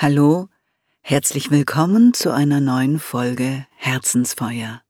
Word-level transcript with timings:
Hallo, 0.00 0.48
herzlich 1.00 1.50
willkommen 1.50 2.14
zu 2.14 2.32
einer 2.32 2.60
neuen 2.60 3.00
Folge 3.00 3.66
Herzensfeuer. 3.74 4.80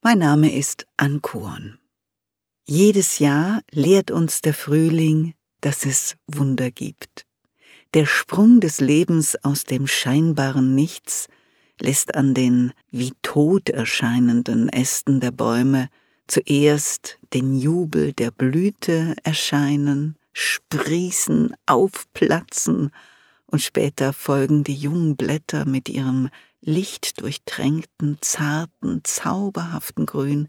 Mein 0.00 0.20
Name 0.20 0.54
ist 0.56 0.86
Ankorn. 0.96 1.80
Jedes 2.64 3.18
Jahr 3.18 3.62
lehrt 3.72 4.12
uns 4.12 4.42
der 4.42 4.54
Frühling, 4.54 5.34
dass 5.60 5.86
es 5.86 6.14
Wunder 6.28 6.70
gibt. 6.70 7.26
Der 7.94 8.06
Sprung 8.06 8.60
des 8.60 8.78
Lebens 8.80 9.34
aus 9.42 9.64
dem 9.64 9.88
scheinbaren 9.88 10.76
Nichts 10.76 11.26
lässt 11.80 12.14
an 12.14 12.32
den 12.32 12.74
wie 12.92 13.12
tot 13.22 13.70
erscheinenden 13.70 14.68
Ästen 14.68 15.18
der 15.18 15.32
Bäume 15.32 15.88
zuerst 16.28 17.18
den 17.32 17.56
Jubel 17.56 18.12
der 18.12 18.30
Blüte 18.30 19.16
erscheinen, 19.24 20.16
sprießen, 20.32 21.56
aufplatzen 21.66 22.92
und 23.54 23.60
später 23.60 24.12
folgen 24.12 24.64
die 24.64 24.74
jungen 24.74 25.14
Blätter 25.14 25.64
mit 25.64 25.88
ihrem 25.88 26.28
lichtdurchtränkten, 26.60 28.18
zarten, 28.20 29.02
zauberhaften 29.04 30.06
Grün, 30.06 30.48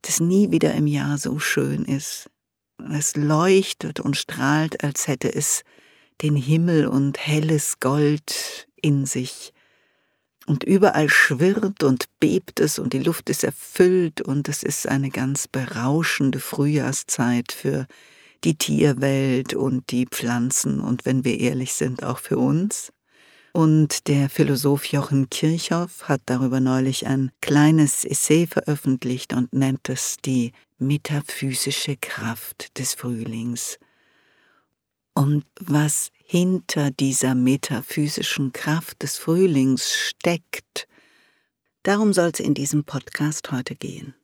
das 0.00 0.18
nie 0.18 0.50
wieder 0.50 0.72
im 0.72 0.86
Jahr 0.86 1.18
so 1.18 1.38
schön 1.40 1.84
ist. 1.84 2.30
Es 2.90 3.16
leuchtet 3.16 4.00
und 4.00 4.16
strahlt, 4.16 4.82
als 4.82 5.08
hätte 5.08 5.30
es 5.30 5.62
den 6.22 6.36
Himmel 6.36 6.86
und 6.86 7.18
helles 7.18 7.80
Gold 7.80 8.66
in 8.80 9.04
sich. 9.04 9.52
Und 10.46 10.64
überall 10.64 11.10
schwirrt 11.10 11.82
und 11.82 12.06
bebt 12.18 12.60
es 12.60 12.78
und 12.78 12.94
die 12.94 13.02
Luft 13.02 13.28
ist 13.28 13.44
erfüllt 13.44 14.22
und 14.22 14.48
es 14.48 14.62
ist 14.62 14.88
eine 14.88 15.10
ganz 15.10 15.48
berauschende 15.48 16.40
Frühjahrszeit 16.40 17.52
für 17.52 17.86
die 18.44 18.56
Tierwelt 18.56 19.54
und 19.54 19.90
die 19.90 20.06
Pflanzen 20.06 20.80
und 20.80 21.04
wenn 21.04 21.24
wir 21.24 21.38
ehrlich 21.40 21.72
sind, 21.72 22.02
auch 22.04 22.18
für 22.18 22.38
uns. 22.38 22.92
Und 23.52 24.08
der 24.08 24.28
Philosoph 24.28 24.84
Jochen 24.86 25.30
Kirchhoff 25.30 26.08
hat 26.08 26.20
darüber 26.26 26.60
neulich 26.60 27.06
ein 27.06 27.32
kleines 27.40 28.04
Essay 28.04 28.46
veröffentlicht 28.46 29.32
und 29.32 29.52
nennt 29.52 29.88
es 29.88 30.16
die 30.24 30.52
metaphysische 30.78 31.96
Kraft 31.96 32.78
des 32.78 32.94
Frühlings. 32.94 33.78
Und 35.14 35.44
was 35.60 36.12
hinter 36.22 36.92
dieser 36.92 37.34
metaphysischen 37.34 38.52
Kraft 38.52 39.02
des 39.02 39.18
Frühlings 39.18 39.92
steckt, 39.92 40.86
darum 41.82 42.12
soll 42.12 42.30
es 42.32 42.38
in 42.38 42.54
diesem 42.54 42.84
Podcast 42.84 43.50
heute 43.50 43.74
gehen. 43.74 44.14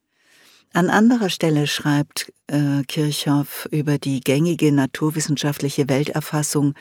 An 0.77 0.91
anderer 0.91 1.31
Stelle 1.31 1.69
schreibt 1.69 2.33
äh, 2.49 2.83
Kirchhoff 2.89 3.69
über 3.71 3.97
die 3.97 4.19
gängige 4.19 4.73
naturwissenschaftliche 4.73 5.89
Welterfassung, 5.89 6.75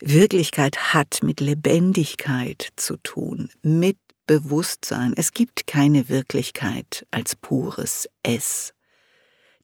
Wirklichkeit 0.00 0.94
hat 0.94 1.18
mit 1.22 1.40
Lebendigkeit 1.40 2.68
zu 2.76 2.96
tun, 2.96 3.50
mit 3.60 3.98
Bewusstsein. 4.26 5.12
Es 5.14 5.32
gibt 5.32 5.66
keine 5.66 6.08
Wirklichkeit 6.08 7.06
als 7.10 7.36
pures 7.36 8.08
Es. 8.22 8.72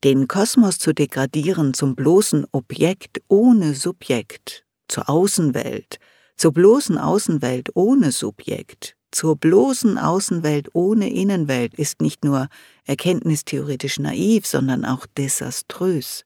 Den 0.05 0.29
Kosmos 0.29 0.79
zu 0.79 0.93
degradieren 0.93 1.73
zum 1.73 1.95
bloßen 1.97 2.47
Objekt 2.53 3.23
ohne 3.29 3.75
Subjekt, 3.75 4.67
zur 4.89 5.09
Außenwelt, 5.09 5.97
zur 6.37 6.53
bloßen 6.53 6.99
Außenwelt 6.99 7.71
ohne 7.73 8.13
Subjekt, 8.13 8.95
zur 9.11 9.37
bloßen 9.37 9.99
Außenwelt 9.99 10.69
ohne 10.75 11.11
Innenwelt 11.11 11.75
ist 11.75 12.01
nicht 12.01 12.25
nur 12.25 12.49
erkenntnistheoretisch 12.85 13.99
naiv, 13.99 14.47
sondern 14.47 14.85
auch 14.85 15.07
desaströs. 15.07 16.25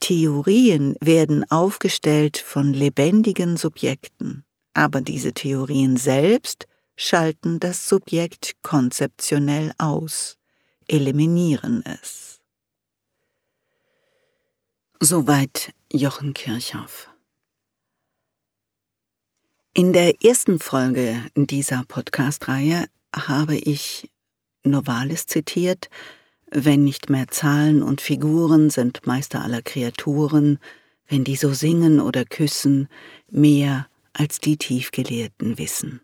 Theorien 0.00 0.94
werden 1.00 1.50
aufgestellt 1.50 2.36
von 2.36 2.72
lebendigen 2.72 3.56
Subjekten, 3.56 4.44
aber 4.74 5.00
diese 5.00 5.32
Theorien 5.32 5.96
selbst 5.96 6.66
schalten 6.96 7.60
das 7.60 7.88
Subjekt 7.88 8.56
konzeptionell 8.62 9.72
aus, 9.78 10.36
eliminieren 10.86 11.82
es. 11.84 12.40
Soweit 15.00 15.72
Jochen 15.92 16.34
Kirchhoff. 16.34 17.08
In 19.76 19.92
der 19.92 20.24
ersten 20.24 20.58
Folge 20.58 21.22
dieser 21.34 21.84
Podcast-Reihe 21.86 22.86
habe 23.14 23.56
ich 23.56 24.10
Novalis 24.64 25.26
zitiert, 25.26 25.90
wenn 26.50 26.82
nicht 26.82 27.10
mehr 27.10 27.28
Zahlen 27.28 27.82
und 27.82 28.00
Figuren 28.00 28.70
sind 28.70 29.06
Meister 29.06 29.42
aller 29.42 29.60
Kreaturen, 29.60 30.60
wenn 31.08 31.24
die 31.24 31.36
so 31.36 31.52
singen 31.52 32.00
oder 32.00 32.24
küssen, 32.24 32.88
mehr 33.30 33.86
als 34.14 34.38
die 34.38 34.56
Tiefgelehrten 34.56 35.58
wissen. 35.58 36.00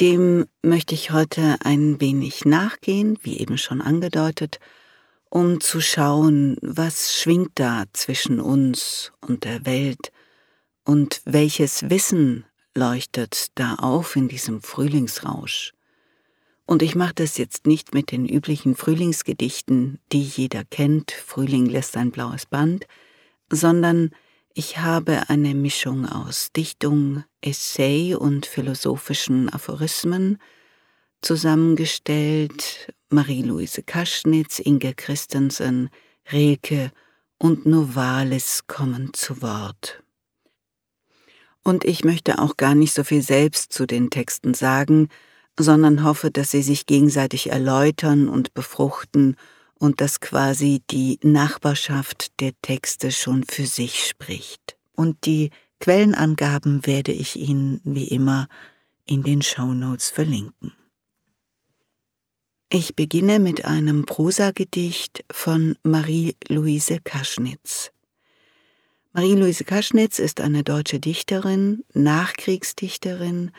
Dem 0.00 0.46
möchte 0.62 0.96
ich 0.96 1.12
heute 1.12 1.58
ein 1.60 2.00
wenig 2.00 2.44
nachgehen, 2.44 3.20
wie 3.22 3.38
eben 3.38 3.56
schon 3.56 3.80
angedeutet, 3.80 4.58
um 5.30 5.60
zu 5.60 5.80
schauen, 5.80 6.56
was 6.60 7.14
schwingt 7.14 7.52
da 7.54 7.84
zwischen 7.92 8.40
uns 8.40 9.12
und 9.20 9.44
der 9.44 9.64
Welt, 9.64 10.10
und 10.86 11.20
welches 11.24 11.90
Wissen 11.90 12.46
leuchtet 12.74 13.48
da 13.56 13.74
auf 13.74 14.16
in 14.16 14.28
diesem 14.28 14.62
Frühlingsrausch? 14.62 15.72
Und 16.64 16.82
ich 16.82 16.94
mache 16.94 17.14
das 17.14 17.38
jetzt 17.38 17.66
nicht 17.66 17.92
mit 17.92 18.12
den 18.12 18.26
üblichen 18.26 18.74
Frühlingsgedichten, 18.74 20.00
die 20.12 20.22
jeder 20.22 20.64
kennt, 20.64 21.10
Frühling 21.10 21.66
lässt 21.66 21.96
ein 21.96 22.10
blaues 22.12 22.46
Band, 22.46 22.86
sondern 23.50 24.10
ich 24.54 24.78
habe 24.78 25.28
eine 25.28 25.54
Mischung 25.54 26.06
aus 26.06 26.50
Dichtung, 26.56 27.24
Essay 27.40 28.14
und 28.14 28.46
philosophischen 28.46 29.52
Aphorismen 29.52 30.38
zusammengestellt, 31.20 32.92
Marie-Louise 33.10 33.82
Kaschnitz, 33.82 34.60
Inge 34.60 34.94
Christensen, 34.94 35.90
Rilke 36.32 36.90
und 37.38 37.66
Novalis 37.66 38.66
kommen 38.66 39.12
zu 39.12 39.42
Wort. 39.42 40.02
Und 41.66 41.84
ich 41.84 42.04
möchte 42.04 42.38
auch 42.38 42.56
gar 42.56 42.76
nicht 42.76 42.94
so 42.94 43.02
viel 43.02 43.22
selbst 43.22 43.72
zu 43.72 43.86
den 43.86 44.08
Texten 44.08 44.54
sagen, 44.54 45.08
sondern 45.58 46.04
hoffe, 46.04 46.30
dass 46.30 46.52
sie 46.52 46.62
sich 46.62 46.86
gegenseitig 46.86 47.50
erläutern 47.50 48.28
und 48.28 48.54
befruchten 48.54 49.34
und 49.74 50.00
dass 50.00 50.20
quasi 50.20 50.80
die 50.92 51.18
Nachbarschaft 51.24 52.38
der 52.38 52.52
Texte 52.62 53.10
schon 53.10 53.42
für 53.42 53.66
sich 53.66 54.06
spricht. 54.06 54.76
Und 54.94 55.26
die 55.26 55.50
Quellenangaben 55.80 56.86
werde 56.86 57.10
ich 57.10 57.34
Ihnen 57.34 57.80
wie 57.82 58.06
immer 58.06 58.46
in 59.04 59.24
den 59.24 59.42
Shownotes 59.42 60.10
verlinken. 60.10 60.72
Ich 62.68 62.94
beginne 62.94 63.40
mit 63.40 63.64
einem 63.64 64.06
Prosagedicht 64.06 65.24
von 65.32 65.76
Marie-Louise 65.82 67.00
Kaschnitz. 67.02 67.90
Marie-Louise 69.16 69.64
Kaschnitz 69.64 70.18
ist 70.18 70.42
eine 70.42 70.62
deutsche 70.62 71.00
Dichterin, 71.00 71.86
Nachkriegsdichterin, 71.94 73.50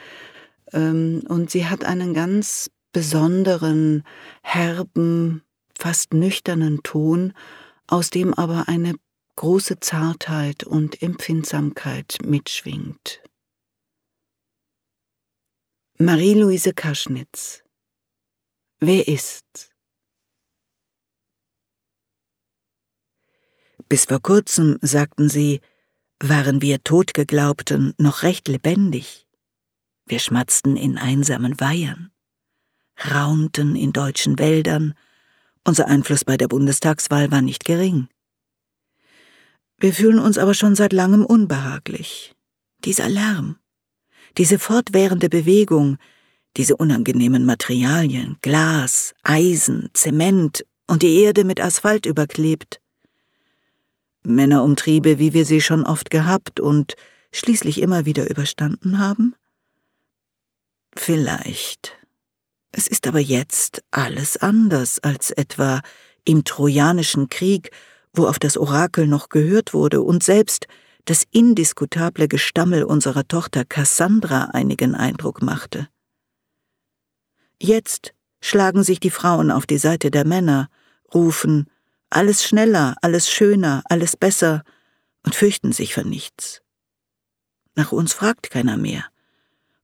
ähm, 0.72 1.24
und 1.28 1.50
sie 1.50 1.66
hat 1.66 1.84
einen 1.84 2.14
ganz 2.14 2.70
besonderen, 2.92 4.04
herben, 4.44 5.42
fast 5.76 6.14
nüchternen 6.14 6.84
Ton, 6.84 7.34
aus 7.88 8.12
dem 8.12 8.36
aber 8.36 8.68
eine 8.68 8.94
große 9.36 9.80
Zartheit 9.80 10.64
und 10.64 11.02
Empfindsamkeit 11.02 12.20
mitschwingt. 12.24 13.24
Marie-Louise 15.98 16.76
Kaschnitz 16.76 17.64
Wer 18.80 19.08
ist? 19.08 19.72
Bis 23.90 24.06
vor 24.06 24.22
kurzem, 24.22 24.78
sagten 24.82 25.30
sie, 25.30 25.62
waren 26.20 26.62
wir 26.62 26.84
Totgeglaubten 26.84 27.94
noch 27.98 28.24
recht 28.24 28.48
lebendig. 28.48 29.28
Wir 30.06 30.20
schmatzten 30.20 30.76
in 30.76 30.98
einsamen 30.98 31.60
Weihern, 31.60 32.12
raunten 33.12 33.76
in 33.76 33.94
deutschen 33.94 34.40
Wäldern, 34.40 34.94
unser 35.64 35.88
Einfluss 35.88 36.26
bei 36.26 36.38
der 36.38 36.48
Bundestagswahl 36.48 37.32
war 37.32 37.42
nicht 37.42 37.66
gering. 37.66 38.08
Wir 39.80 39.94
fühlen 39.94 40.20
uns 40.20 40.38
aber 40.38 40.54
schon 40.54 40.76
seit 40.76 40.94
langem 40.94 41.26
unbehaglich. 41.26 42.34
Dieser 42.84 43.10
Lärm, 43.10 43.58
diese 44.38 44.60
fortwährende 44.60 45.30
Bewegung, 45.30 45.98
diese 46.58 46.78
unangenehmen 46.78 47.46
Materialien, 47.46 48.38
Glas, 48.42 49.14
Eisen, 49.24 49.90
Zement 49.94 50.66
und 50.88 51.04
die 51.04 51.22
Erde 51.22 51.44
mit 51.44 51.60
Asphalt 51.60 52.06
überklebt, 52.06 52.82
Männerumtriebe, 54.28 55.20
wie 55.20 55.34
wir 55.34 55.46
sie 55.46 55.62
schon 55.62 55.86
oft 55.86 56.10
gehabt 56.10 56.60
und 56.60 56.96
schließlich 57.32 57.82
immer 57.82 58.06
wieder 58.06 58.30
überstanden 58.30 59.00
haben? 59.00 59.36
Vielleicht. 60.96 61.98
Es 62.72 62.88
ist 62.88 63.08
aber 63.08 63.20
jetzt 63.20 63.84
alles 63.92 64.38
anders 64.38 65.00
als 65.00 65.32
etwa 65.32 65.82
im 66.26 66.44
Trojanischen 66.44 67.30
Krieg, 67.30 67.72
wo 68.14 68.28
auf 68.28 68.40
das 68.40 68.58
Orakel 68.58 69.08
noch 69.08 69.30
gehört 69.30 69.74
wurde 69.74 70.02
und 70.02 70.24
selbst 70.24 70.68
das 71.06 71.24
indiskutable 71.32 72.28
Gestammel 72.28 72.84
unserer 72.84 73.28
Tochter 73.28 73.64
Cassandra 73.64 74.50
einigen 74.54 74.94
Eindruck 74.94 75.42
machte. 75.42 75.88
Jetzt 77.62 78.14
schlagen 78.42 78.84
sich 78.84 79.00
die 79.00 79.10
Frauen 79.10 79.50
auf 79.50 79.66
die 79.66 79.78
Seite 79.78 80.12
der 80.12 80.26
Männer, 80.26 80.70
rufen 81.14 81.70
alles 82.10 82.44
schneller, 82.44 82.96
alles 83.02 83.30
schöner, 83.30 83.84
alles 83.86 84.16
besser 84.16 84.64
und 85.24 85.36
fürchten 85.36 85.72
sich 85.72 85.94
vor 85.94 86.04
nichts. 86.04 86.62
Nach 87.76 87.92
uns 87.92 88.14
fragt 88.14 88.50
keiner 88.50 88.78
mehr. 88.78 89.06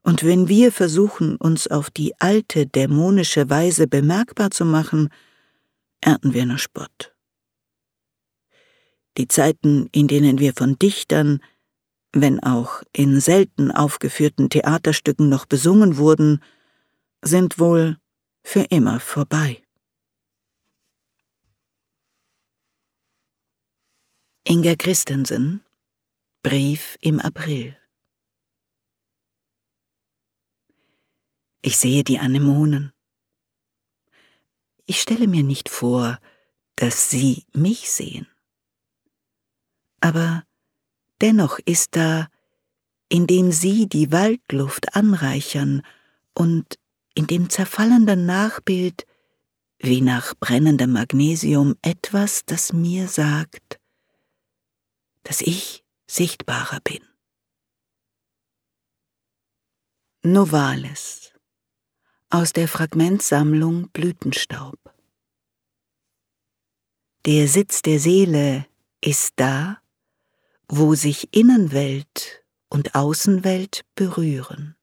Und 0.01 0.23
wenn 0.23 0.47
wir 0.49 0.71
versuchen, 0.71 1.37
uns 1.37 1.67
auf 1.67 1.89
die 1.89 2.13
alte 2.19 2.67
dämonische 2.67 3.49
Weise 3.49 3.87
bemerkbar 3.87 4.51
zu 4.51 4.65
machen, 4.65 5.09
ernten 6.01 6.33
wir 6.33 6.45
nur 6.45 6.57
Spott. 6.57 7.13
Die 9.17 9.27
Zeiten, 9.27 9.87
in 9.91 10.07
denen 10.07 10.39
wir 10.39 10.53
von 10.53 10.77
Dichtern, 10.77 11.41
wenn 12.11 12.41
auch 12.41 12.83
in 12.91 13.19
selten 13.19 13.71
aufgeführten 13.71 14.49
Theaterstücken 14.49 15.29
noch 15.29 15.45
besungen 15.45 15.97
wurden, 15.97 16.41
sind 17.21 17.59
wohl 17.59 17.97
für 18.43 18.61
immer 18.69 18.99
vorbei. 18.99 19.62
Inga 24.45 24.75
Christensen 24.75 25.63
Brief 26.41 26.97
im 26.99 27.21
April 27.21 27.77
Ich 31.61 31.77
sehe 31.77 32.03
die 32.03 32.19
Anemonen. 32.19 32.91
Ich 34.85 34.99
stelle 34.99 35.29
mir 35.29 35.43
nicht 35.43 35.69
vor, 35.69 36.19
dass 36.75 37.09
Sie 37.09 37.45
mich 37.53 37.89
sehen. 37.89 38.27
Aber 40.01 40.43
dennoch 41.21 41.59
ist 41.59 41.95
da, 41.95 42.27
indem 43.07 43.53
Sie 43.53 43.87
die 43.87 44.11
Waldluft 44.11 44.93
anreichern 44.93 45.83
und 46.33 46.77
in 47.15 47.27
dem 47.27 47.49
zerfallenden 47.49 48.25
Nachbild 48.25 49.07
wie 49.79 50.01
nach 50.01 50.35
brennendem 50.35 50.91
Magnesium 50.91 51.75
etwas, 51.81 52.43
das 52.45 52.73
mir 52.73 53.07
sagt, 53.07 53.79
dass 55.23 55.41
ich 55.41 55.83
sichtbarer 56.07 56.79
bin. 56.81 57.01
Novales 60.23 61.33
aus 62.29 62.53
der 62.53 62.67
Fragmentsammlung 62.67 63.89
Blütenstaub 63.89 64.79
Der 67.25 67.47
Sitz 67.47 67.81
der 67.81 67.99
Seele 67.99 68.65
ist 69.01 69.33
da, 69.35 69.81
wo 70.67 70.95
sich 70.95 71.33
Innenwelt 71.35 72.45
und 72.69 72.95
Außenwelt 72.95 73.85
berühren, 73.95 74.75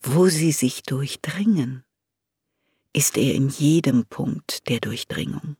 wo 0.00 0.28
sie 0.28 0.52
sich 0.52 0.82
durchdringen, 0.82 1.84
ist 2.92 3.16
er 3.16 3.34
in 3.34 3.48
jedem 3.48 4.06
Punkt 4.06 4.68
der 4.68 4.80
Durchdringung. 4.80 5.56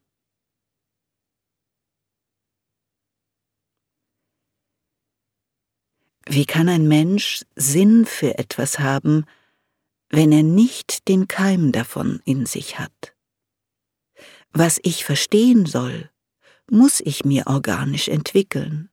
Wie 6.26 6.46
kann 6.46 6.69
ein 6.69 6.86
Mensch 6.86 7.44
Sinn 7.56 8.06
für 8.06 8.38
etwas 8.38 8.78
haben, 8.78 9.24
wenn 10.08 10.30
er 10.30 10.42
nicht 10.42 11.08
den 11.08 11.26
Keim 11.26 11.72
davon 11.72 12.20
in 12.24 12.46
sich 12.46 12.78
hat? 12.78 13.14
Was 14.52 14.78
ich 14.82 15.04
verstehen 15.04 15.66
soll, 15.66 16.10
muss 16.70 17.00
ich 17.00 17.24
mir 17.24 17.46
organisch 17.46 18.08
entwickeln, 18.08 18.90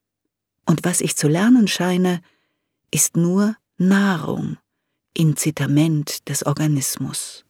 und 0.66 0.84
was 0.84 1.02
ich 1.02 1.16
zu 1.16 1.28
lernen 1.28 1.68
scheine, 1.68 2.22
ist 2.92 3.18
nur 3.18 3.56
Nahrung, 3.78 4.58
Incitament 5.14 6.28
des 6.30 6.46
Organismus. 6.46 7.46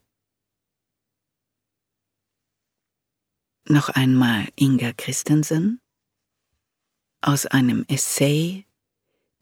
Noch 3.66 3.90
einmal 3.90 4.48
Inga 4.56 4.94
Christensen 4.94 5.80
aus 7.22 7.46
einem 7.46 7.86
Essay 7.88 8.66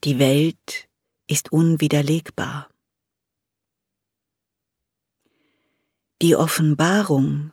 die 0.03 0.19
Welt 0.19 0.87
ist 1.27 1.51
unwiderlegbar. 1.51 2.69
Die 6.21 6.35
Offenbarung 6.35 7.51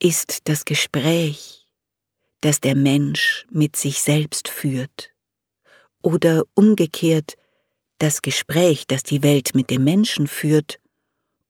ist 0.00 0.48
das 0.48 0.64
Gespräch, 0.64 1.66
das 2.40 2.60
der 2.60 2.76
Mensch 2.76 3.46
mit 3.50 3.76
sich 3.76 4.00
selbst 4.00 4.48
führt, 4.48 5.12
oder 6.02 6.44
umgekehrt 6.54 7.36
das 7.98 8.22
Gespräch, 8.22 8.86
das 8.86 9.02
die 9.02 9.22
Welt 9.22 9.54
mit 9.54 9.70
dem 9.70 9.84
Menschen 9.84 10.28
führt, 10.28 10.80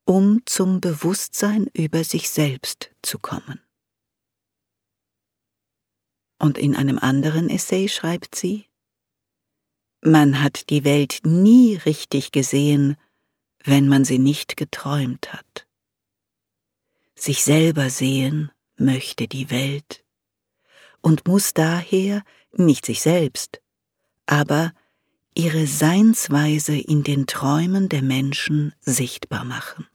um 0.05 0.41
zum 0.47 0.81
Bewusstsein 0.81 1.67
über 1.75 2.03
sich 2.05 2.31
selbst 2.31 2.91
zu 3.03 3.19
kommen. 3.19 3.61
Und 6.39 6.57
in 6.57 6.75
einem 6.75 6.99
anderen 6.99 7.51
Essay 7.51 7.89
schreibt 7.89 8.35
sie, 8.35 8.68
man 10.01 10.43
hat 10.43 10.71
die 10.71 10.85
Welt 10.85 11.21
nie 11.25 11.77
richtig 11.77 12.33
gesehen, 12.33 12.97
wenn 13.65 13.89
man 13.89 14.05
sie 14.05 14.19
nicht 14.19 14.57
geträumt 14.57 15.33
hat. 15.33 15.67
Sich 17.15 17.43
selber 17.43 17.91
sehen 17.91 18.51
möchte 18.77 19.27
die 19.27 19.51
Welt 19.51 20.05
und 21.01 21.27
muss 21.27 21.53
daher 21.55 22.23
nicht 22.53 22.87
sich 22.87 23.01
selbst, 23.01 23.61
aber 24.27 24.73
ihre 25.35 25.67
Seinsweise 25.67 26.77
in 26.77 27.03
den 27.03 27.27
Träumen 27.27 27.89
der 27.89 28.03
Menschen 28.03 28.75
sichtbar 28.81 29.45
machen. 29.45 29.87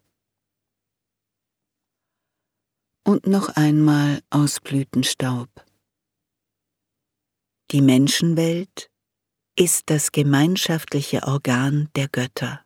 Und 3.05 3.27
noch 3.27 3.49
einmal 3.49 4.21
aus 4.29 4.61
Blütenstaub. 4.61 5.49
Die 7.71 7.81
Menschenwelt 7.81 8.89
ist 9.55 9.89
das 9.89 10.11
gemeinschaftliche 10.11 11.23
Organ 11.23 11.89
der 11.95 12.07
Götter. 12.07 12.65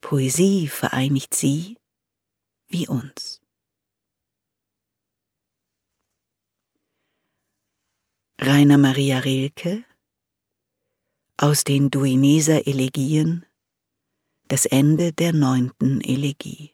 Poesie 0.00 0.68
vereinigt 0.68 1.34
sie 1.34 1.76
wie 2.68 2.86
uns. 2.86 3.40
Rainer 8.40 8.78
Maria 8.78 9.18
Rilke 9.18 9.84
aus 11.36 11.64
den 11.64 11.90
Duineser 11.90 12.66
Elegien 12.66 13.44
das 14.48 14.64
Ende 14.64 15.12
der 15.12 15.32
neunten 15.32 16.00
Elegie. 16.00 16.72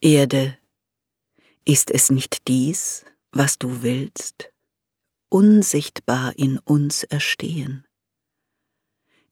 Erde, 0.00 0.56
ist 1.64 1.90
es 1.90 2.08
nicht 2.10 2.46
dies, 2.46 3.04
was 3.32 3.58
du 3.58 3.82
willst? 3.82 4.52
Unsichtbar 5.28 6.32
in 6.36 6.58
uns 6.58 7.04
erstehen? 7.04 7.86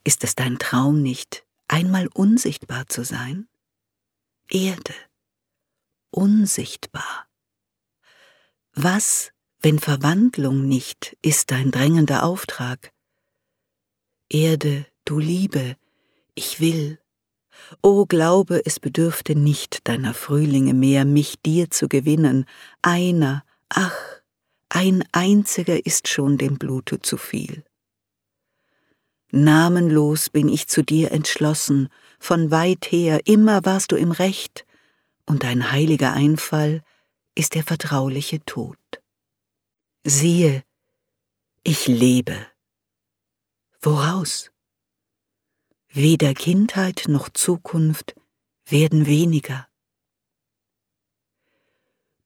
Ist 0.04 0.24
es 0.24 0.34
dein 0.34 0.58
Traum 0.58 1.02
nicht, 1.02 1.44
einmal 1.68 2.08
unsichtbar 2.08 2.86
zu 2.86 3.04
sein? 3.04 3.48
Erde, 4.48 4.94
unsichtbar. 6.10 7.26
Was, 8.72 9.32
wenn 9.60 9.78
Verwandlung 9.78 10.68
nicht, 10.68 11.16
ist 11.22 11.50
dein 11.50 11.70
drängender 11.70 12.24
Auftrag? 12.24 12.92
Erde, 14.28 14.86
du 15.04 15.18
Liebe, 15.18 15.76
ich 16.34 16.60
will. 16.60 17.00
O 17.82 18.06
glaube, 18.06 18.64
es 18.64 18.78
bedürfte 18.78 19.34
nicht 19.34 19.88
deiner 19.88 20.14
Frühlinge 20.14 20.74
mehr, 20.74 21.04
mich 21.04 21.40
dir 21.44 21.70
zu 21.70 21.88
gewinnen, 21.88 22.44
einer, 22.82 23.44
ach, 23.68 24.15
ein 24.76 25.02
einziger 25.12 25.86
ist 25.86 26.06
schon 26.06 26.36
dem 26.36 26.58
Blute 26.58 27.00
zu 27.00 27.16
viel. 27.16 27.64
Namenlos 29.30 30.28
bin 30.28 30.50
ich 30.50 30.68
zu 30.68 30.82
dir 30.82 31.12
entschlossen, 31.12 31.88
von 32.18 32.50
weit 32.50 32.92
her, 32.92 33.22
immer 33.24 33.64
warst 33.64 33.92
du 33.92 33.96
im 33.96 34.10
Recht, 34.10 34.66
und 35.24 35.44
dein 35.44 35.72
heiliger 35.72 36.12
Einfall 36.12 36.84
ist 37.34 37.54
der 37.54 37.64
vertrauliche 37.64 38.44
Tod. 38.44 38.76
Siehe, 40.04 40.62
ich 41.64 41.86
lebe. 41.86 42.36
Woraus? 43.80 44.50
Weder 45.88 46.34
Kindheit 46.34 47.04
noch 47.08 47.30
Zukunft 47.30 48.14
werden 48.66 49.06
weniger. 49.06 49.66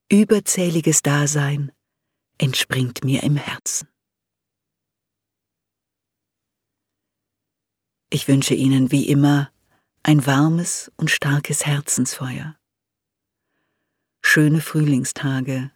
Überzähliges 0.09 1.03
Dasein 1.03 1.71
entspringt 2.41 3.05
mir 3.05 3.23
im 3.23 3.37
Herzen. 3.37 3.87
Ich 8.09 8.27
wünsche 8.29 8.55
Ihnen 8.55 8.91
wie 8.91 9.09
immer 9.09 9.51
ein 10.03 10.25
warmes 10.27 10.91
und 10.97 11.11
starkes 11.11 11.67
Herzensfeuer, 11.67 12.57
schöne 14.23 14.63
Frühlingstage 14.63 15.71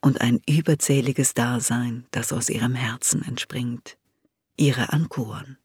und 0.00 0.22
ein 0.22 0.40
überzähliges 0.48 1.34
Dasein, 1.34 2.06
das 2.10 2.32
aus 2.32 2.48
ihrem 2.48 2.74
Herzen 2.74 3.22
entspringt. 3.22 3.98
Ihre 4.56 4.92
Ankuren. 4.92 5.58